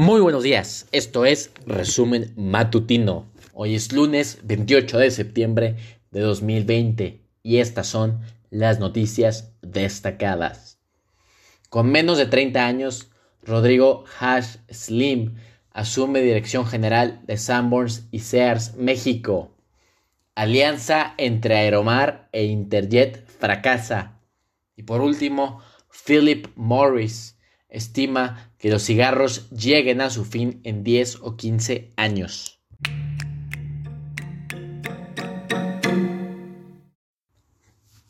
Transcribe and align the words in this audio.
Muy 0.00 0.20
buenos 0.20 0.44
días, 0.44 0.86
esto 0.92 1.24
es 1.24 1.50
Resumen 1.66 2.32
Matutino. 2.36 3.26
Hoy 3.52 3.74
es 3.74 3.92
lunes 3.92 4.38
28 4.44 4.96
de 4.96 5.10
septiembre 5.10 5.74
de 6.12 6.20
2020 6.20 7.20
y 7.42 7.56
estas 7.56 7.88
son 7.88 8.20
las 8.48 8.78
noticias 8.78 9.56
destacadas. 9.60 10.78
Con 11.68 11.90
menos 11.90 12.16
de 12.16 12.26
30 12.26 12.64
años, 12.64 13.10
Rodrigo 13.42 14.04
Hash 14.20 14.58
Slim 14.70 15.34
asume 15.72 16.20
dirección 16.20 16.64
general 16.64 17.20
de 17.26 17.36
Sanborns 17.36 18.06
y 18.12 18.20
Sears 18.20 18.76
México. 18.76 19.50
Alianza 20.36 21.14
entre 21.16 21.56
Aeromar 21.56 22.28
e 22.30 22.44
Interjet 22.44 23.26
fracasa. 23.26 24.20
Y 24.76 24.84
por 24.84 25.00
último, 25.00 25.60
Philip 26.06 26.46
Morris 26.54 27.36
estima 27.68 28.52
que 28.58 28.70
los 28.70 28.82
cigarros 28.84 29.50
lleguen 29.50 30.00
a 30.00 30.10
su 30.10 30.24
fin 30.24 30.60
en 30.64 30.84
10 30.84 31.18
o 31.22 31.36
15 31.36 31.92
años. 31.96 32.60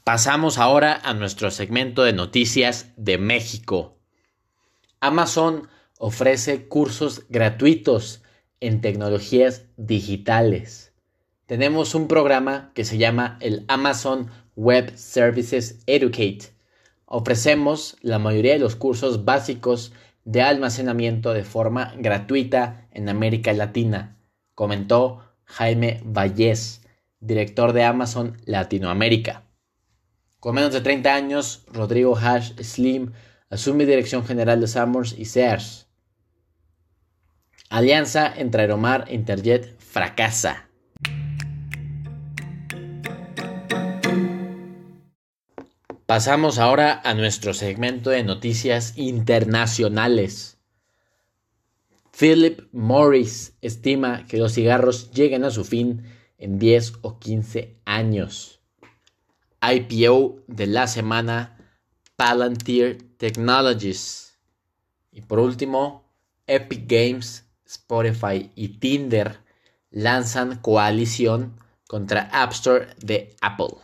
Pasamos 0.05 0.57
ahora 0.57 0.99
a 1.05 1.13
nuestro 1.13 1.51
segmento 1.51 2.03
de 2.03 2.15
noticias 2.15 2.93
de 2.97 3.19
México. 3.19 3.99
Amazon 5.01 5.69
ofrece 5.99 6.67
cursos 6.67 7.27
gratuitos 7.29 8.23
en 8.61 8.81
tecnologías 8.81 9.67
digitales. 9.77 10.95
Tenemos 11.47 11.95
un 11.95 12.09
programa 12.09 12.73
que 12.75 12.85
se 12.85 12.99
llama 12.99 13.37
el 13.41 13.65
Amazon 13.69 14.31
Web 14.57 14.97
Services 14.97 15.83
Educate 15.87 16.58
Ofrecemos 17.11 17.97
la 18.03 18.19
mayoría 18.19 18.53
de 18.53 18.59
los 18.59 18.77
cursos 18.77 19.25
básicos 19.25 19.95
de 20.27 20.43
almacenamiento 20.43 21.33
de 21.33 21.43
forma 21.43 21.95
gratuita 21.97 22.87
en 22.93 23.09
América 23.09 23.51
Latina, 23.55 24.19
comentó 24.55 25.25
Jaime 25.45 26.03
Vallés, 26.05 26.83
director 27.19 27.73
de 27.73 27.85
Amazon 27.85 28.37
Latinoamérica. 28.45 29.45
Con 30.39 30.57
menos 30.57 30.75
de 30.75 30.83
30 30.83 31.15
años, 31.15 31.65
Rodrigo 31.73 32.15
Hash 32.15 32.53
Slim 32.63 33.13
asume 33.49 33.87
dirección 33.87 34.27
general 34.27 34.61
de 34.61 34.69
Summers 34.69 35.15
y 35.19 35.25
Sears. 35.25 35.89
Alianza 37.71 38.31
entre 38.37 38.61
Aeromar 38.61 39.07
e 39.09 39.15
Interjet 39.15 39.79
fracasa. 39.79 40.68
Pasamos 46.09 46.59
ahora 46.59 47.03
a 47.05 47.13
nuestro 47.13 47.53
segmento 47.53 48.09
de 48.09 48.25
noticias 48.25 48.97
internacionales. 48.97 50.57
Philip 52.19 52.61
Morris 52.73 53.53
estima 53.61 54.27
que 54.27 54.39
los 54.39 54.55
cigarros 54.55 55.11
lleguen 55.11 55.45
a 55.45 55.51
su 55.51 55.67
fin 55.67 56.05
en 56.39 56.59
10 56.59 56.95
o 57.03 57.19
15 57.19 57.77
años. 57.85 58.63
IPO 59.61 60.45
de 60.47 60.67
la 60.67 60.87
semana 60.87 61.59
Palantir 62.17 63.15
Technologies. 63.19 64.39
Y 65.13 65.21
por 65.21 65.41
último, 65.41 66.11
Epic 66.47 66.91
Games, 66.91 67.45
Spotify 67.67 68.51
y 68.55 68.79
Tinder 68.79 69.41
lanzan 69.91 70.57
coalición 70.61 71.61
contra 71.87 72.31
App 72.33 72.53
Store 72.53 72.87
de 72.97 73.37
Apple. 73.43 73.77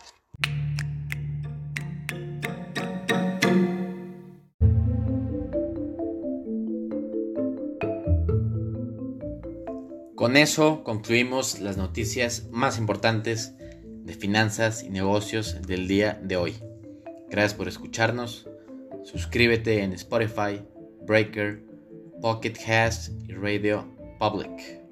Con 10.25 10.39
eso 10.39 10.85
concluimos 10.85 11.61
las 11.61 11.77
noticias 11.77 12.49
más 12.51 12.79
importantes 12.79 13.53
de 13.59 14.15
finanzas 14.15 14.83
y 14.83 14.89
negocios 14.89 15.61
del 15.67 15.87
día 15.87 16.19
de 16.23 16.39
hoy. 16.39 16.55
Gracias 17.29 17.53
por 17.53 17.69
escucharnos. 17.69 18.49
Suscríbete 19.03 19.83
en 19.83 19.93
Spotify, 19.93 20.63
Breaker, 21.03 21.63
Pocket 22.23 22.55
Cast 22.55 23.13
y 23.29 23.34
Radio 23.34 23.87
Public. 24.19 24.84